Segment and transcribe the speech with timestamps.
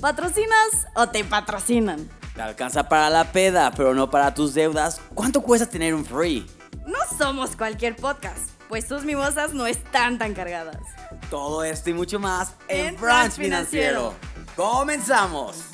[0.00, 2.08] ¿Patrocinas o te patrocinan?
[2.34, 4.98] Te alcanza para la peda, pero no para tus deudas.
[5.14, 6.46] ¿Cuánto cuesta tener un free?
[6.86, 10.78] No somos cualquier podcast, pues tus mimosas no están tan cargadas.
[11.28, 14.14] Todo esto y mucho más en, En Brunch Brunch Financiero.
[14.56, 15.64] ¡Comenzamos!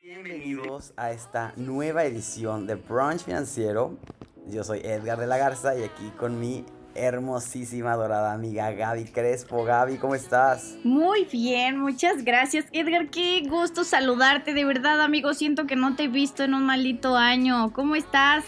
[0.00, 3.98] Bienvenidos a esta nueva edición de Brunch Financiero.
[4.46, 9.64] Yo soy Edgar de la Garza y aquí con mi hermosísima dorada amiga Gaby Crespo.
[9.64, 10.76] Gaby, ¿cómo estás?
[10.84, 16.04] Muy bien, muchas gracias Edgar, qué gusto saludarte, de verdad amigo, siento que no te
[16.04, 17.72] he visto en un maldito año.
[17.72, 18.44] ¿Cómo estás?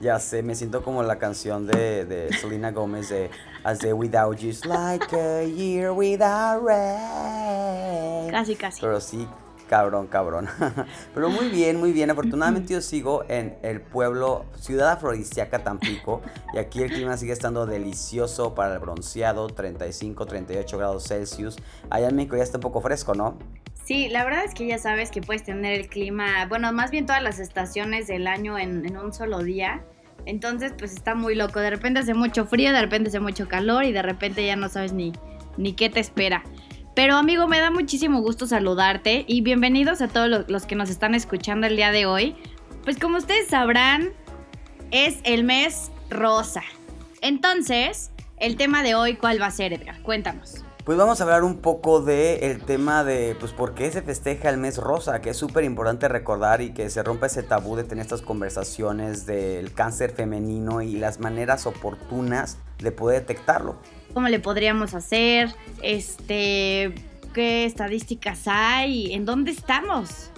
[0.00, 3.30] Ya sé, me siento como la canción de, de Selena Gomez de
[3.64, 8.30] As the Without You like a year without rain.
[8.30, 8.80] Casi, casi.
[8.80, 9.28] Pero sí,
[9.70, 10.48] cabrón, cabrón.
[11.14, 12.10] Pero muy bien, muy bien.
[12.10, 16.22] Afortunadamente yo sigo en el pueblo, ciudad afrodisíaca Tampico.
[16.52, 21.56] Y aquí el clima sigue estando delicioso para el bronceado, 35, 38 grados Celsius.
[21.88, 23.38] Allá en México ya está un poco fresco, ¿no?
[23.84, 27.06] Sí, la verdad es que ya sabes que puedes tener el clima, bueno, más bien
[27.06, 29.84] todas las estaciones del año en, en un solo día.
[30.26, 31.60] Entonces, pues está muy loco.
[31.60, 34.68] De repente hace mucho frío, de repente hace mucho calor y de repente ya no
[34.68, 35.12] sabes ni,
[35.56, 36.42] ni qué te espera.
[36.94, 41.14] Pero amigo, me da muchísimo gusto saludarte y bienvenidos a todos los, que nos están
[41.14, 42.36] escuchando el día de hoy.
[42.82, 44.10] Pues como ustedes sabrán,
[44.90, 46.62] es el mes rosa.
[47.20, 50.02] Entonces, el tema de hoy, ¿cuál va a ser, Edgar?
[50.02, 50.64] Cuéntanos.
[50.84, 54.48] Pues vamos a hablar un poco del el tema de, pues, por qué se festeja
[54.48, 57.84] el mes rosa, que es súper importante recordar y que se rompa ese tabú de
[57.84, 63.76] tener estas conversaciones del cáncer femenino y las maneras oportunas de poder detectarlo.
[64.14, 65.54] ¿Cómo le podríamos hacer?
[65.82, 66.94] Este,
[67.34, 69.12] ¿qué estadísticas hay?
[69.14, 70.30] ¿En dónde estamos?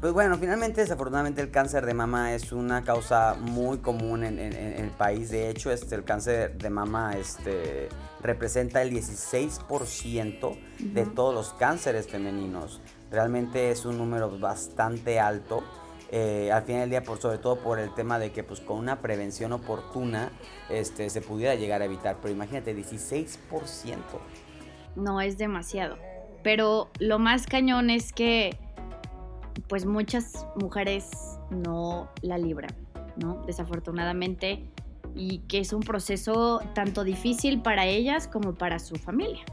[0.00, 4.56] Pues bueno, finalmente desafortunadamente el cáncer de mama es una causa muy común en, en-
[4.56, 5.28] en el país.
[5.30, 7.90] De hecho, este, el cáncer de mama este,
[8.22, 12.80] representa el 16% de todos los cánceres femeninos.
[13.10, 15.62] Realmente es un número bastante alto.
[16.12, 18.78] Eh, al final del día, por, sobre todo por el tema de que pues, con
[18.78, 20.32] una prevención oportuna
[20.68, 22.16] este, se pudiera llegar a evitar.
[22.20, 23.96] Pero imagínate, 16%.
[24.96, 25.96] No es demasiado.
[26.42, 28.58] Pero lo más cañón es que,
[29.68, 31.08] pues muchas mujeres
[31.50, 32.74] no la libran,
[33.16, 33.44] ¿no?
[33.46, 34.64] Desafortunadamente.
[35.14, 39.44] Y que es un proceso tanto difícil para ellas como para su familia.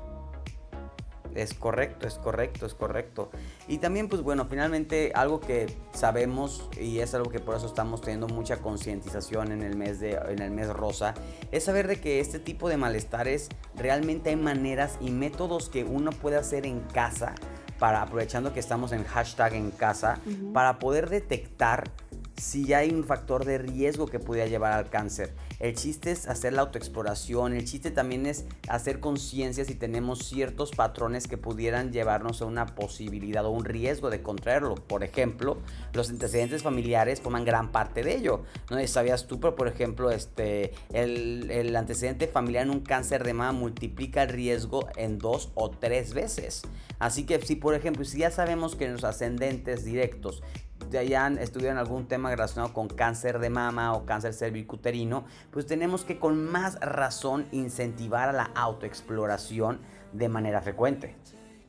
[1.38, 3.30] Es correcto, es correcto, es correcto.
[3.68, 8.02] Y también, pues bueno, finalmente algo que sabemos y es algo que por eso estamos
[8.02, 11.14] teniendo mucha concientización en el mes de, en el mes rosa,
[11.52, 16.10] es saber de que este tipo de malestares realmente hay maneras y métodos que uno
[16.12, 17.36] puede hacer en casa
[17.78, 20.20] para aprovechando que estamos en hashtag en casa
[20.54, 21.92] para poder detectar
[22.36, 25.34] si hay un factor de riesgo que pudiera llevar al cáncer.
[25.60, 30.70] El chiste es hacer la autoexploración, el chiste también es hacer conciencia si tenemos ciertos
[30.72, 34.76] patrones que pudieran llevarnos a una posibilidad o un riesgo de contraerlo.
[34.76, 35.58] Por ejemplo,
[35.94, 38.44] los antecedentes familiares forman gran parte de ello.
[38.70, 43.34] No sabías tú, pero por ejemplo, este, el, el antecedente familiar en un cáncer de
[43.34, 46.62] mama multiplica el riesgo en dos o tres veces.
[47.00, 50.44] Así que si por ejemplo, si ya sabemos que los ascendentes directos
[50.90, 56.04] ya hayan estuvieron algún tema relacionado con cáncer de mama o cáncer cervicuterino, pues tenemos
[56.04, 59.80] que con más razón incentivar a la autoexploración
[60.14, 61.16] de manera frecuente.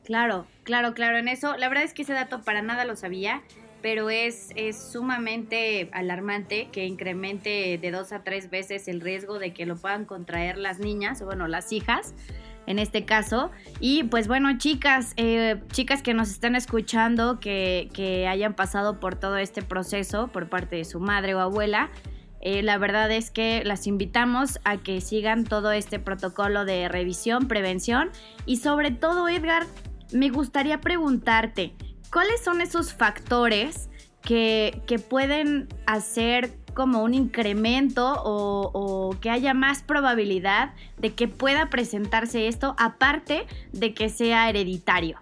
[0.05, 1.17] Claro, claro, claro.
[1.17, 3.43] En eso, la verdad es que ese dato para nada lo sabía,
[3.81, 9.53] pero es, es sumamente alarmante que incremente de dos a tres veces el riesgo de
[9.53, 12.13] que lo puedan contraer las niñas, o bueno, las hijas,
[12.69, 13.51] en este caso.
[13.81, 17.89] Y pues bueno, chicas, eh, chicas que nos están escuchando, que,
[18.29, 21.89] hayan pasado por todo este proceso por parte de su madre o abuela,
[22.41, 27.47] eh, la verdad es que las invitamos a que sigan todo este protocolo de revisión,
[27.47, 28.11] prevención
[28.45, 29.65] y sobre todo, Edgar,
[30.13, 31.73] me gustaría preguntarte,
[32.13, 33.89] ¿cuáles son esos factores
[34.21, 41.27] que, que pueden hacer como un incremento o, o que haya más probabilidad de que
[41.27, 45.17] pueda presentarse esto, aparte de que sea hereditario?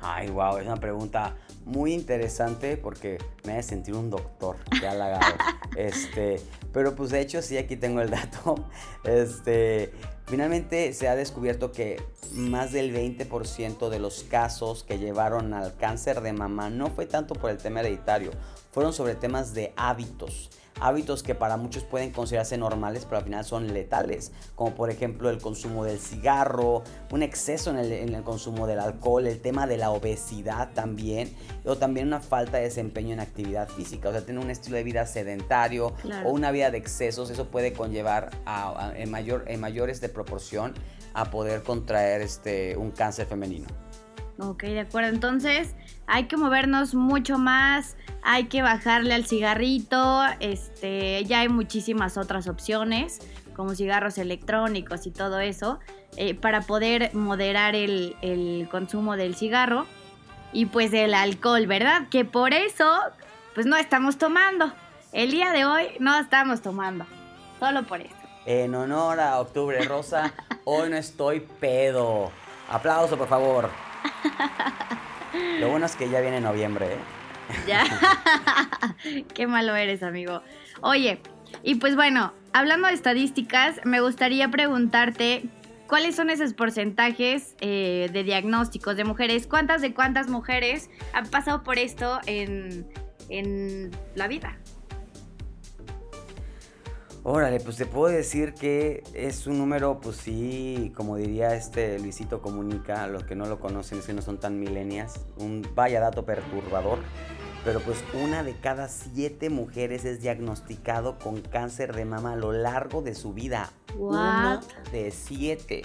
[0.00, 1.34] Ay, wow, es una pregunta
[1.64, 5.34] muy interesante porque me hace sentir un doctor, qué halagado.
[5.76, 6.40] este,
[6.72, 8.54] pero pues de hecho sí, aquí tengo el dato.
[9.02, 9.92] Este,
[10.26, 12.00] finalmente se ha descubierto que
[12.34, 17.34] más del 20% de los casos que llevaron al cáncer de mama no fue tanto
[17.34, 18.30] por el tema hereditario,
[18.74, 20.50] fueron sobre temas de hábitos.
[20.80, 25.30] hábitos que para muchos pueden considerarse normales, pero al final son letales, como por ejemplo
[25.30, 26.82] el consumo del cigarro,
[27.12, 31.32] un exceso en el, en el consumo del alcohol, el tema de la obesidad también,
[31.64, 34.82] o también una falta de desempeño en actividad física, o sea, tener un estilo de
[34.82, 36.28] vida sedentario Claro.
[36.28, 40.08] o una vida de excesos, eso puede conllevar a, a- en, mayor, en mayores de
[40.08, 40.74] proporción
[41.14, 43.68] a poder contraer este, un cáncer femenino.
[44.38, 45.10] Ok, de acuerdo.
[45.10, 45.74] Entonces
[46.06, 52.48] hay que movernos mucho más, hay que bajarle al cigarrito, este, ya hay muchísimas otras
[52.48, 53.20] opciones,
[53.54, 55.78] como cigarros electrónicos y todo eso,
[56.16, 59.86] eh, para poder moderar el, el consumo del cigarro
[60.52, 62.08] y pues del alcohol, ¿verdad?
[62.10, 63.00] Que por eso,
[63.54, 64.72] pues no estamos tomando.
[65.12, 67.06] El día de hoy no estamos tomando,
[67.60, 68.14] solo por eso.
[68.46, 70.34] En honor a Octubre Rosa,
[70.64, 72.30] hoy no estoy pedo.
[72.68, 73.70] Aplauso, por favor.
[75.60, 76.98] Lo bueno es que ya viene noviembre, ¿eh?
[77.66, 77.84] Ya.
[79.34, 80.42] Qué malo eres, amigo.
[80.80, 81.20] Oye,
[81.62, 85.44] y pues bueno, hablando de estadísticas, me gustaría preguntarte
[85.86, 89.46] cuáles son esos porcentajes eh, de diagnósticos de mujeres.
[89.46, 92.86] ¿Cuántas de cuántas mujeres han pasado por esto en,
[93.28, 94.56] en la vida?
[97.26, 102.42] Órale, pues te puedo decir que es un número, pues sí, como diría este Luisito
[102.42, 106.00] Comunica, a los que no lo conocen es que no son tan milenias, un vaya
[106.00, 106.98] dato perturbador,
[107.64, 112.52] pero pues una de cada siete mujeres es diagnosticado con cáncer de mama a lo
[112.52, 113.72] largo de su vida.
[113.98, 114.60] Una
[114.92, 115.80] de siete.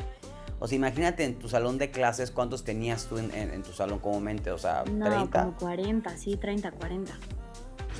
[0.59, 4.51] O sea, imagínate en tu salón de clases, ¿cuántos tenías tú en, tu salón comúnmente?
[4.51, 5.45] O sea, no, 30.
[5.45, 7.13] Como 40, sí, 30, 40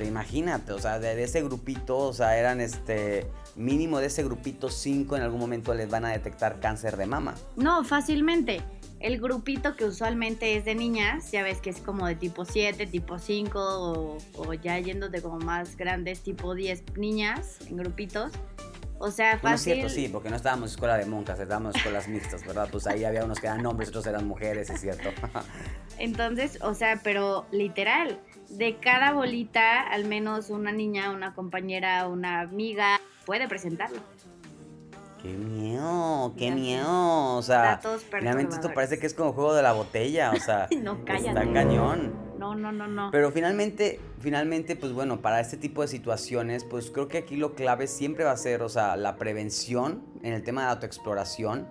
[0.04, 3.26] imagínate, o sea, de, ese grupito, o sea, eran este
[3.56, 7.34] mínimo de ese grupito, cinco en algún momento les van a detectar cáncer de mama.
[7.56, 8.62] No, fácilmente.
[9.00, 12.86] El grupito que usualmente es de niñas, ya ves que es como de tipo 7,
[12.86, 18.32] tipo 5 o, o ya yéndote como más grandes, tipo 10 niñas en grupitos.
[19.02, 19.42] O sea, fácil.
[19.42, 22.46] Bueno, es cierto, sí, porque no estábamos en escuela de monjas, estábamos en escuelas mixtas,
[22.46, 22.68] ¿verdad?
[22.70, 25.08] Pues ahí había unos que eran hombres, otros eran mujeres, es cierto.
[25.98, 28.20] Entonces, o sea, pero literal,
[28.50, 34.00] de cada bolita, al menos una niña, una compañera, una amiga puede presentarlo.
[35.22, 37.36] Qué miedo, qué miedo.
[37.36, 37.80] O sea,
[38.10, 40.32] realmente esto parece que es como juego de la botella.
[40.32, 42.29] O sea, no, está cañón.
[42.40, 43.10] No, no, no, no.
[43.12, 47.54] Pero finalmente, finalmente, pues bueno, para este tipo de situaciones, pues creo que aquí lo
[47.54, 51.68] clave siempre va a ser, o sea, la prevención en el tema de autoexploración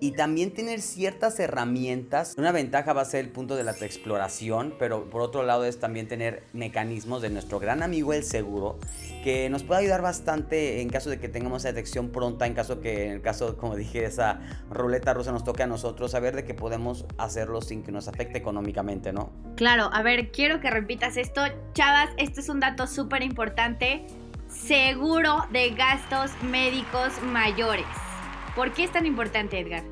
[0.00, 2.34] y también tener ciertas herramientas.
[2.36, 5.78] Una ventaja va a ser el punto de la exploración, pero por otro lado es
[5.80, 8.78] también tener mecanismos de nuestro gran amigo el seguro,
[9.24, 13.06] que nos puede ayudar bastante en caso de que tengamos detección pronta, en caso que,
[13.06, 14.40] en el caso, como dije, esa
[14.70, 18.38] ruleta rusa nos toque a nosotros, saber de que podemos hacerlo sin que nos afecte
[18.38, 19.32] económicamente, ¿no?
[19.56, 21.42] Claro, a ver, quiero que repitas esto.
[21.74, 24.06] Chavas, este es un dato súper importante.
[24.48, 28.07] Seguro de gastos médicos mayores.
[28.54, 29.82] ¿Por qué es tan importante, Edgar?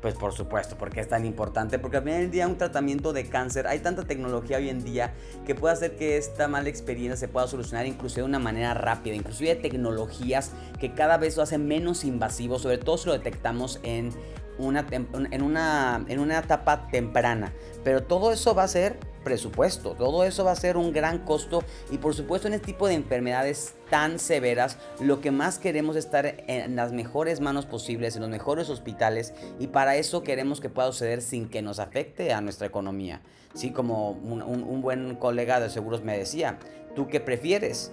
[0.00, 3.28] Pues por supuesto, porque es tan importante, porque al final del día un tratamiento de
[3.28, 5.12] cáncer, hay tanta tecnología hoy en día
[5.44, 9.16] que puede hacer que esta mala experiencia se pueda solucionar incluso de una manera rápida,
[9.16, 14.12] inclusive tecnologías que cada vez lo hacen menos invasivo, sobre todo si lo detectamos en
[14.58, 17.52] una, en una, en una etapa temprana.
[17.84, 21.62] Pero todo eso va a ser presupuesto, todo eso va a ser un gran costo
[21.90, 26.06] y por supuesto en este tipo de enfermedades tan severas, lo que más queremos es
[26.06, 30.70] estar en las mejores manos posibles, en los mejores hospitales y para eso queremos que
[30.70, 33.20] pueda suceder sin que nos afecte a nuestra economía.
[33.54, 36.58] Sí, como un, un buen colega de seguros me decía,
[36.94, 37.92] ¿tú qué prefieres?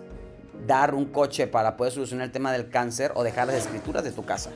[0.68, 4.12] ¿Dar un coche para poder solucionar el tema del cáncer o dejar las escrituras de
[4.12, 4.52] tu casa?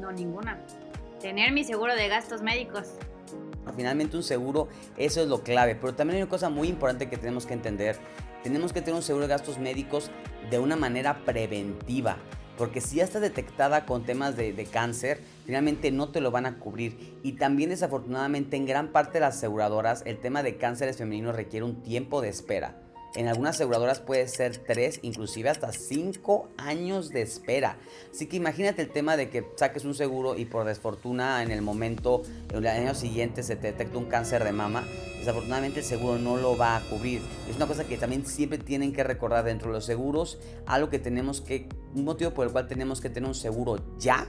[0.00, 0.58] No, ninguna
[1.26, 2.86] tener mi seguro de gastos médicos.
[3.74, 7.16] Finalmente un seguro, eso es lo clave, pero también hay una cosa muy importante que
[7.16, 7.96] tenemos que entender.
[8.44, 10.12] Tenemos que tener un seguro de gastos médicos
[10.52, 12.16] de una manera preventiva,
[12.56, 16.46] porque si ya está detectada con temas de, de cáncer, finalmente no te lo van
[16.46, 17.18] a cubrir.
[17.24, 21.66] Y también desafortunadamente en gran parte de las aseguradoras el tema de cánceres femeninos requiere
[21.66, 22.76] un tiempo de espera.
[23.14, 27.78] En algunas aseguradoras puede ser 3, inclusive hasta 5 años de espera.
[28.12, 31.62] Así que imagínate el tema de que saques un seguro y por desfortuna en el
[31.62, 34.84] momento, en el año siguiente se te detecta un cáncer de mama.
[35.18, 37.22] Desafortunadamente el seguro no lo va a cubrir.
[37.48, 40.38] Es una cosa que también siempre tienen que recordar dentro de los seguros.
[40.66, 44.26] Algo que tenemos que, un motivo por el cual tenemos que tener un seguro ya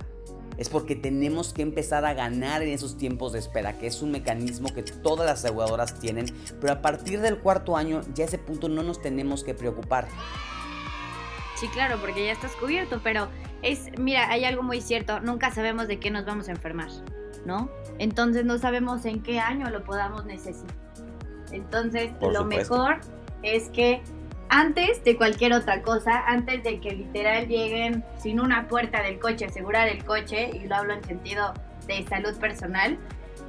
[0.58, 4.12] es porque tenemos que empezar a ganar en esos tiempos de espera, que es un
[4.12, 6.26] mecanismo que todas las aseguradoras tienen,
[6.60, 10.08] pero a partir del cuarto año ya ese punto no nos tenemos que preocupar.
[11.56, 13.30] Sí, claro, porque ya estás cubierto, pero
[13.62, 16.90] es, mira, hay algo muy cierto, nunca sabemos de qué nos vamos a enfermar,
[17.46, 17.70] ¿no?
[17.98, 20.76] Entonces no sabemos en qué año lo podamos necesitar.
[21.52, 23.00] Entonces, lo mejor
[23.42, 24.02] es que
[24.50, 29.46] antes de cualquier otra cosa, antes de que literal lleguen sin una puerta del coche,
[29.46, 31.54] asegurar el coche, y lo hablo en sentido
[31.86, 32.98] de salud personal,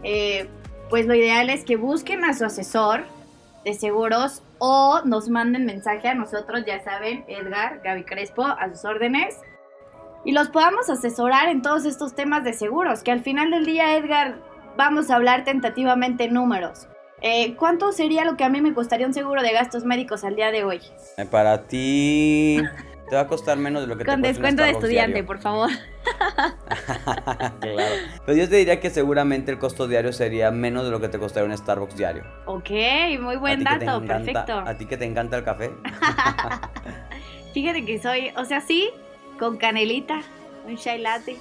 [0.03, 0.49] eh,
[0.91, 3.05] pues lo ideal es que busquen a su asesor
[3.65, 8.85] de seguros o nos manden mensaje a nosotros, ya saben, Edgar, Gaby Crespo, a sus
[8.85, 9.39] órdenes,
[10.25, 13.97] y los podamos asesorar en todos estos temas de seguros, que al final del día,
[13.97, 14.37] Edgar,
[14.77, 16.89] vamos a hablar tentativamente números.
[17.21, 20.37] Eh, ¿Cuánto sería lo que a mí me costaría un seguro de gastos médicos al
[20.37, 20.81] día de hoy?
[21.17, 22.59] Eh, para ti
[23.09, 25.71] te va a costar menos de lo que Con te descuento de estudiante, por favor.
[27.61, 27.95] claro.
[28.25, 31.19] Pero yo te diría que seguramente el costo diario sería menos de lo que te
[31.19, 32.25] costaría un Starbucks diario.
[32.47, 32.71] Ok,
[33.21, 34.59] muy buen dato, perfecto.
[34.59, 35.73] ¿A ti que te encanta el café?
[37.55, 38.91] Fíjate que soy, o sea, sí,
[39.39, 40.21] con canelita,
[40.67, 41.37] un chai latte.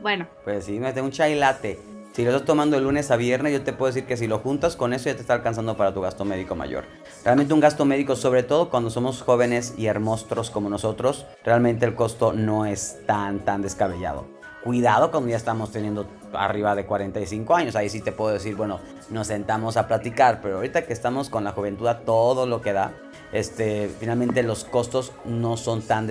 [0.00, 0.28] Bueno.
[0.44, 1.91] Pues sí, me tengo un chai latte.
[2.12, 4.38] Si lo estás tomando de lunes a viernes, yo te puedo decir que si lo
[4.38, 6.84] juntas con eso ya te está alcanzando para tu gasto médico mayor.
[7.24, 11.94] Realmente un gasto médico, sobre todo cuando somos jóvenes y hermosos como nosotros, realmente el
[11.94, 14.26] costo no es tan, tan descabellado.
[14.62, 18.78] Cuidado cuando ya estamos teniendo arriba de 45 años, ahí sí te puedo decir, bueno,
[19.08, 22.92] nos sentamos a platicar, pero ahorita que estamos con la juventud todo lo que da,
[23.32, 26.06] este, finalmente los costos no son tan,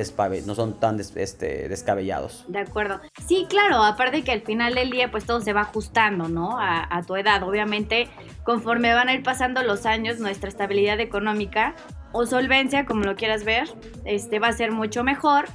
[0.45, 2.45] no son tan este, descabellados.
[2.47, 2.99] De acuerdo.
[3.27, 6.59] Sí, claro, aparte que al final del día pues todo se va ajustando, ¿no?
[6.59, 7.43] A, a tu edad.
[7.43, 8.09] Obviamente,
[8.43, 11.75] conforme van a ir pasando los años, nuestra estabilidad económica
[12.11, 13.69] o solvencia, como lo quieras ver,
[14.05, 15.45] este, va a ser mucho mejor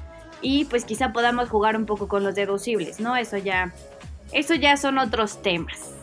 [0.40, 3.16] y pues quizá podamos jugar un poco con los deducibles, ¿no?
[3.16, 3.72] Eso ya,
[4.32, 5.95] eso ya son otros temas.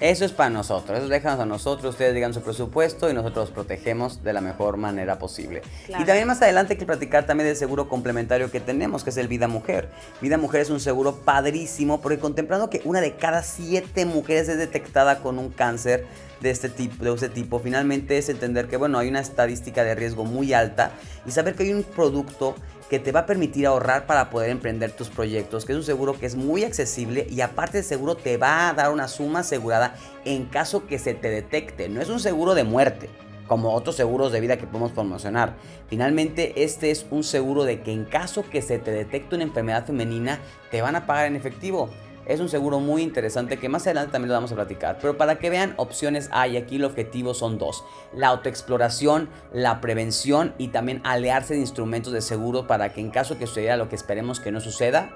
[0.00, 3.50] Eso es para nosotros, eso déjanos a nosotros, ustedes digan su presupuesto y nosotros los
[3.50, 5.62] protegemos de la mejor manera posible.
[5.88, 9.16] Y también más adelante hay que platicar también del seguro complementario que tenemos, que es
[9.16, 9.88] el Vida Mujer.
[10.20, 14.58] Vida Mujer es un seguro padrísimo porque contemplando que una de cada siete mujeres es
[14.58, 16.06] detectada con un cáncer
[16.40, 19.96] de este tipo, de este tipo, finalmente es entender que bueno, hay una estadística de
[19.96, 20.92] riesgo muy alta
[21.26, 22.54] y saber que hay un producto
[22.88, 26.18] que te va a permitir ahorrar para poder emprender tus proyectos, que es un seguro
[26.18, 29.94] que es muy accesible y aparte de seguro te va a dar una suma asegurada
[30.24, 31.88] en caso que se te detecte.
[31.88, 33.10] No es un seguro de muerte
[33.46, 35.56] como otros seguros de vida que podemos promocionar.
[35.88, 39.86] Finalmente, este es un seguro de que en caso que se te detecte una enfermedad
[39.86, 40.38] femenina,
[40.70, 41.88] te van a pagar en efectivo.
[42.28, 44.98] Es un seguro muy interesante que más adelante también lo vamos a platicar.
[45.00, 46.58] Pero para que vean, opciones hay.
[46.58, 47.84] Aquí el objetivo son dos.
[48.12, 53.38] La autoexploración, la prevención y también alearse de instrumentos de seguro para que en caso
[53.38, 55.10] que suceda lo que esperemos que no suceda,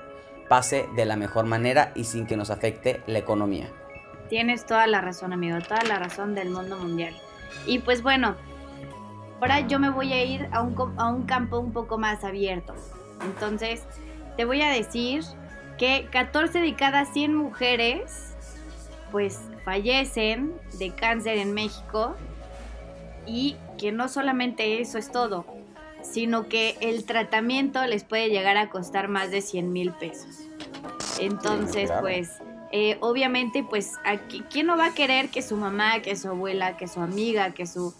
[0.48, 3.68] pase de la mejor manera y sin que nos afecte la economía.
[4.30, 5.58] Tienes toda la razón, amigo.
[5.60, 7.14] Toda la razón del mundo mundial.
[7.66, 8.36] Y pues bueno,
[9.38, 12.74] ahora yo me voy a ir a un, a un campo un poco más abierto.
[13.22, 13.82] Entonces,
[14.38, 15.22] te voy a decir
[15.78, 18.34] que 14 de cada 100 mujeres
[19.10, 22.16] pues fallecen de cáncer en México
[23.26, 25.44] y que no solamente eso es todo,
[26.02, 30.48] sino que el tratamiento les puede llegar a costar más de 100 mil pesos.
[31.20, 32.30] Entonces, pues,
[32.72, 36.76] eh, obviamente, pues, aquí, ¿quién no va a querer que su mamá, que su abuela,
[36.76, 37.94] que su amiga, que su,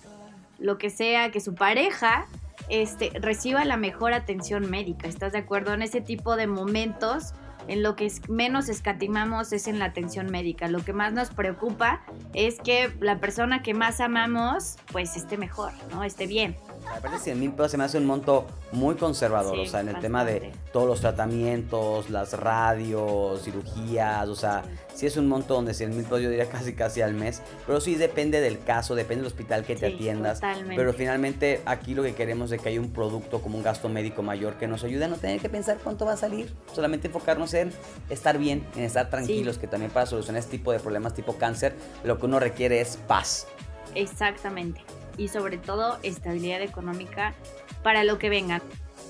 [0.59, 2.27] lo que sea, que su pareja,
[2.69, 5.07] este, reciba la mejor atención médica?
[5.07, 5.75] ¿Estás de acuerdo?
[5.75, 7.35] En ese tipo de momentos
[7.69, 10.69] en lo que menos escatimamos es en la atención médica.
[10.69, 12.03] Lo que más nos preocupa
[12.35, 16.05] es que la persona que más amamos pues esté mejor, ¿no?
[16.05, 16.57] Esté bien.
[16.97, 19.99] Aparte 100 mil pesos se me hace un monto muy conservador, o sea, en el
[20.01, 24.63] tema de todos los tratamientos, las radios, cirugías, o sea,
[24.95, 27.81] sí, es un monto donde 100 mil pesos yo diría casi casi al mes, pero
[27.81, 30.41] sí depende del caso, depende del hospital que te atiendas,
[30.77, 34.23] pero finalmente aquí lo que queremos es que haya un producto como un gasto médico
[34.23, 37.55] mayor que nos ayude a no tener que pensar cuánto va a salir, solamente enfocarnos
[37.55, 37.73] en
[38.11, 41.75] estar bien, en estar tranquilos, que también para solucionar este tipo de problemas tipo cáncer,
[42.05, 43.47] lo que uno requiere es paz.
[43.95, 44.83] Exactamente
[45.17, 47.35] y sobre todo estabilidad económica
[47.83, 48.63] para lo que venga.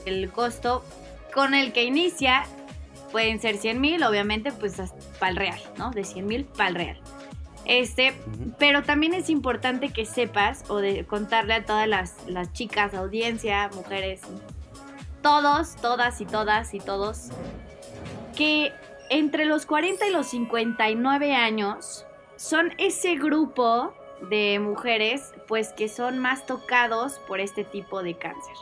[0.05, 0.85] El costo
[1.33, 2.45] con el que inicia
[3.11, 4.81] pueden ser 100 mil, obviamente, pues
[5.19, 5.91] para el real, ¿no?
[5.91, 7.01] De 100 mil para el real.
[7.65, 8.13] Este,
[8.59, 13.71] pero también es importante que sepas o de contarle a todas las, las chicas, audiencia,
[13.75, 14.21] mujeres,
[15.23, 17.29] todos, todas y todas y todos,
[18.37, 18.73] que
[19.11, 22.05] entre los 40 y los 59 años
[22.37, 23.95] son ese grupo
[24.29, 28.55] de mujeres, pues que son más tocados por este tipo de cáncer.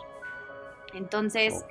[0.95, 1.65] Entonces,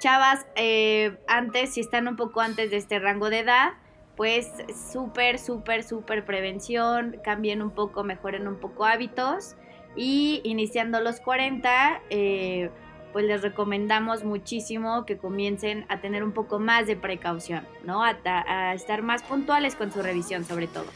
[0.00, 3.74] chavas, eh, antes, si están un poco antes de este rango de edad,
[4.16, 4.50] pues
[4.90, 9.54] súper, súper, súper prevención, cambien un poco, mejoren un poco hábitos
[9.94, 12.70] y iniciando los 40, eh,
[13.12, 18.02] pues les recomendamos muchísimo que comiencen a tener un poco más de precaución, ¿no?
[18.02, 20.86] a estar más puntuales con su revisión sobre todo.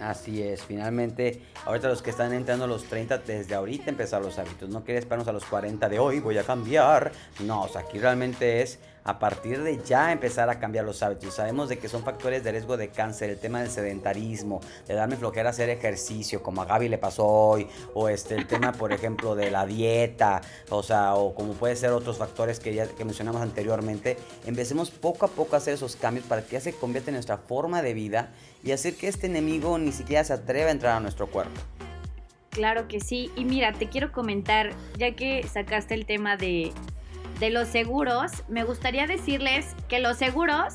[0.00, 4.38] Así es, finalmente, ahorita los que están entrando a los 30, desde ahorita empezar los
[4.38, 4.68] hábitos.
[4.68, 7.12] No quieres esperarnos a los 40 de hoy, voy a cambiar.
[7.40, 11.34] No, o sea, aquí realmente es a partir de ya empezar a cambiar los hábitos.
[11.34, 15.16] Sabemos de que son factores de riesgo de cáncer, el tema del sedentarismo, de darme
[15.16, 19.34] flojera hacer ejercicio, como a Gaby le pasó hoy, o este, el tema, por ejemplo,
[19.34, 23.42] de la dieta, o sea, o como puede ser otros factores que ya que mencionamos
[23.42, 24.16] anteriormente.
[24.46, 27.36] Empecemos poco a poco a hacer esos cambios para que ya se convierta en nuestra
[27.38, 28.32] forma de vida
[28.62, 31.60] y hacer que este enemigo ni siquiera se atreva a entrar a nuestro cuerpo.
[32.50, 33.30] Claro que sí.
[33.36, 36.72] Y mira, te quiero comentar, ya que sacaste el tema de,
[37.44, 40.72] de los seguros, me gustaría decirles que los seguros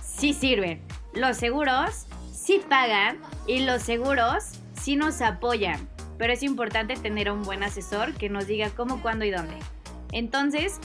[0.00, 0.80] sí sirven.
[1.12, 3.18] Los seguros sí pagan
[3.48, 4.44] y los seguros
[4.80, 5.88] sí nos apoyan.
[6.16, 9.56] Pero es importante tener un buen asesor que nos diga cómo, cuándo y dónde.
[10.12, 10.78] Entonces,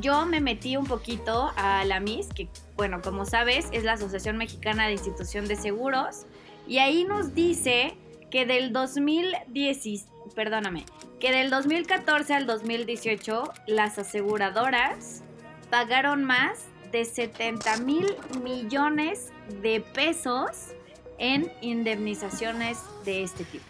[0.00, 4.38] yo me metí un poquito a la MIS, que bueno, como sabes, es la Asociación
[4.38, 6.24] Mexicana de Institución de Seguros.
[6.66, 7.98] Y ahí nos dice
[8.30, 10.84] que del 2010, perdóname,
[11.20, 15.22] que del 2014 al 2018 las aseguradoras
[15.70, 18.06] pagaron más de 70 mil
[18.42, 19.30] millones
[19.62, 20.72] de pesos
[21.18, 23.66] en indemnizaciones de este tipo.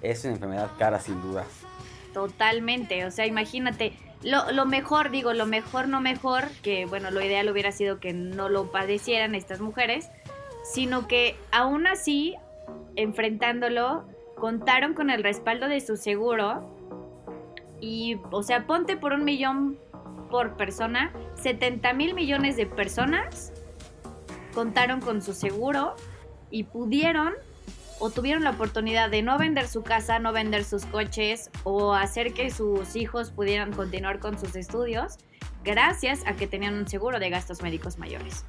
[0.00, 1.44] Es una enfermedad cara sin duda.
[2.12, 7.20] Totalmente, o sea, imagínate, lo, lo, mejor, digo, lo mejor no mejor, que bueno, lo
[7.22, 10.08] ideal hubiera sido que no lo padecieran estas mujeres,
[10.64, 12.36] sino que aún así
[12.96, 14.04] enfrentándolo,
[14.36, 16.70] contaron con el respaldo de su seguro.
[17.80, 19.78] Y, o sea, ponte por un millón
[20.30, 23.52] por persona, 70 mil millones de personas
[24.54, 25.96] contaron con su seguro
[26.50, 27.34] y pudieron
[27.98, 32.32] o tuvieron la oportunidad de no vender su casa, no vender sus coches o hacer
[32.34, 35.18] que sus hijos pudieran continuar con sus estudios
[35.64, 38.44] gracias a que tenían un seguro de gastos médicos mayores.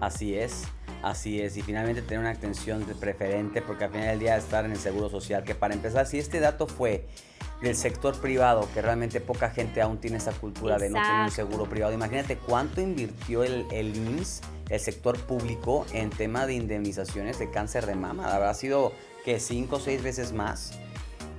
[0.00, 0.66] Así es.
[1.02, 4.70] Así es, y finalmente tener una atención preferente, porque al final del día estar en
[4.70, 7.06] el seguro social, que para empezar, si este dato fue
[7.60, 11.30] del sector privado, que realmente poca gente aún tiene esa cultura de no tener un
[11.30, 17.38] seguro privado, imagínate cuánto invirtió el, el IMSS, el sector público, en tema de indemnizaciones
[17.40, 18.32] de cáncer de mama.
[18.32, 18.92] Habrá sido
[19.24, 20.78] que cinco o seis veces más.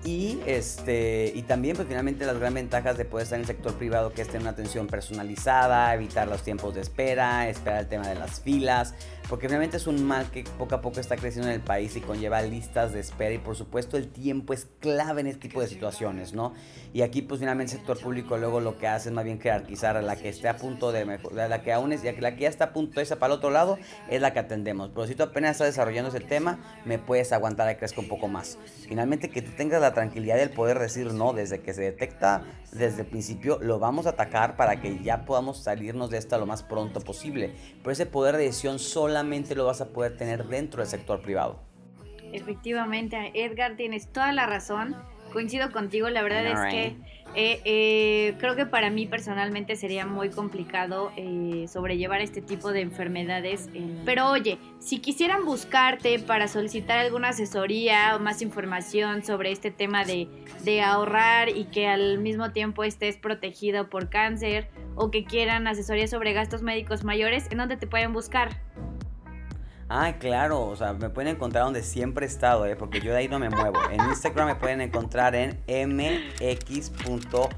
[0.06, 3.74] Y, este, y también pues finalmente las grandes ventajas de poder estar en el sector
[3.76, 8.10] privado que es tener una atención personalizada, evitar los tiempos de espera, esperar el tema
[8.10, 8.96] de las filas,
[9.30, 12.02] porque finalmente es un mal que poco a poco está creciendo en el país y
[12.02, 15.68] conlleva listas de espera y por supuesto el tiempo es clave en este tipo de
[15.68, 16.54] situaciones, ¿no?
[16.92, 19.96] Y aquí pues finalmente el sector público luego lo que hace es más bien jerarquizar
[19.96, 22.36] a la que esté a punto de mejorar, la que aún es, ya que la
[22.36, 23.78] que ya está a punto de irse para el otro lado
[24.10, 27.70] es la que atendemos, pero si tú apenas estás desarrollando ese tema, me puedes aguantar
[27.70, 28.58] a que crezca un poco más.
[28.90, 33.02] Finalmente que tú tengas la tranquilidad del poder decir no desde que se detecta desde
[33.02, 36.64] el principio lo vamos a atacar para que ya podamos salirnos de esta lo más
[36.64, 37.54] pronto posible.
[37.80, 41.60] Pero ese poder de decisión solamente lo vas a poder tener dentro del sector privado.
[42.32, 44.96] Efectivamente, Edgar, tienes toda la razón.
[45.34, 46.96] Coincido contigo, la verdad es que
[47.36, 52.82] eh, eh, creo que para mí personalmente sería muy complicado eh, sobrellevar este tipo de
[52.82, 53.68] enfermedades.
[54.06, 60.06] Pero oye, si quisieran buscarte para solicitar alguna asesoría o más información sobre este tema
[60.06, 60.28] de,
[60.64, 66.08] de ahorrar y que al mismo tiempo estés protegido por cáncer o que quieran asesoría
[66.08, 68.50] sobre gastos médicos mayores, ¿en dónde te pueden buscar?
[69.96, 72.76] Ah, claro, o sea, me pueden encontrar donde siempre he estado, ¿eh?
[72.76, 73.78] porque yo de ahí no me muevo.
[73.92, 77.54] En Instagram me pueden encontrar en mx.werk,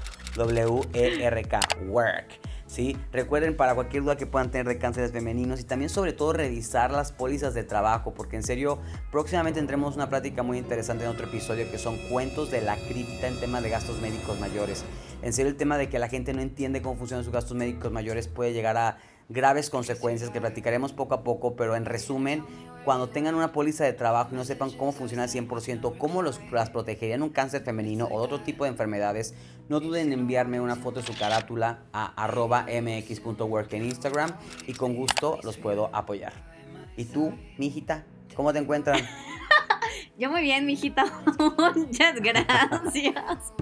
[1.88, 2.26] work.
[2.66, 2.94] ¿sí?
[3.10, 6.90] Recuerden para cualquier duda que puedan tener de cánceres femeninos y también sobre todo revisar
[6.90, 11.28] las pólizas de trabajo, porque en serio, próximamente tendremos una plática muy interesante en otro
[11.28, 14.84] episodio que son cuentos de la crítica en tema de gastos médicos mayores.
[15.22, 17.90] En serio, el tema de que la gente no entiende cómo funcionan sus gastos médicos
[17.90, 22.44] mayores puede llegar a graves consecuencias que platicaremos poco a poco, pero en resumen,
[22.84, 26.40] cuando tengan una póliza de trabajo y no sepan cómo funciona al 100%, cómo los,
[26.52, 29.34] las protegerían un cáncer femenino o otro tipo de enfermedades,
[29.68, 34.30] no duden en enviarme una foto de su carátula a arroba mx.work en Instagram
[34.66, 36.32] y con gusto los puedo apoyar.
[36.96, 39.00] ¿Y tú, mi hijita, cómo te encuentran?
[40.18, 41.04] Yo muy bien, mijita.
[41.74, 43.52] Muchas gracias.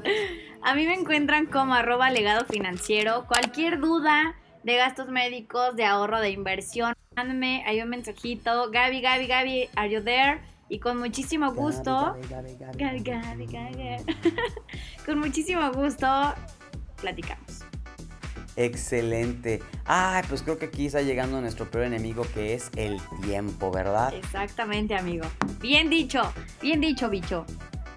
[0.62, 3.26] A mí me encuentran como arroba legado financiero.
[3.26, 6.94] Cualquier duda, de gastos médicos, de ahorro, de inversión.
[7.14, 8.70] Mándame ahí un mensajito.
[8.70, 10.40] Gaby, Gaby, Gaby, are you there?
[10.68, 12.16] Y con muchísimo gusto.
[12.28, 12.56] Gaby,
[13.04, 13.46] Gaby, Gaby,
[15.06, 16.06] con muchísimo gusto
[16.96, 17.60] platicamos.
[18.56, 19.60] Excelente.
[19.84, 24.14] Ay, pues creo que aquí está llegando nuestro peor enemigo que es el tiempo, ¿verdad?
[24.14, 25.26] Exactamente, amigo.
[25.60, 26.22] Bien dicho,
[26.62, 27.44] bien dicho, bicho.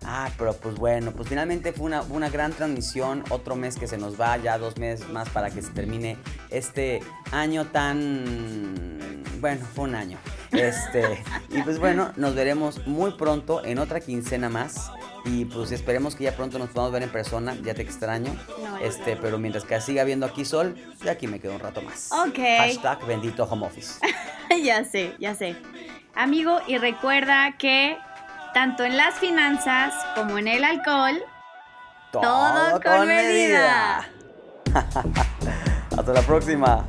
[0.09, 3.97] Ah, pero pues bueno, pues finalmente fue una, una, gran transmisión, otro mes que se
[3.97, 6.17] nos va, ya dos meses más para que se termine
[6.49, 7.01] este
[7.33, 9.21] año tan...
[9.41, 10.17] Bueno, fue un año.
[10.51, 14.89] Este, y pues bueno, nos veremos muy pronto en otra quincena más.
[15.25, 17.53] Y pues esperemos que ya pronto nos podamos ver en persona.
[17.61, 18.33] Ya te extraño.
[18.81, 22.11] este, pero mientras que siga viendo aquí sol, ya aquí me quedo un rato más.
[22.13, 22.39] Ok.
[22.59, 23.99] Hashtag bendito home office.
[24.63, 25.57] ya sé, ya sé.
[26.15, 27.97] Amigo, y recuerda que
[28.57, 31.23] tanto en las finanzas como en el alcohol,
[32.11, 34.03] todo, con, medida.
[35.95, 36.83] Hasta la próxima.